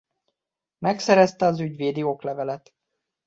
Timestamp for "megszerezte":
0.77-1.45